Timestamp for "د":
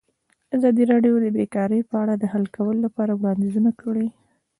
1.21-1.27, 2.17-2.23